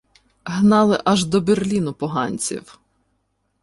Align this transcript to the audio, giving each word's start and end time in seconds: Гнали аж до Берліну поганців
Гнали 0.45 1.01
аж 1.05 1.25
до 1.25 1.41
Берліну 1.41 1.93
поганців 1.93 2.79